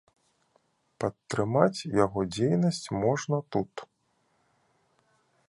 [1.03, 3.73] Падтрымаць яго дзейнасць можна тут.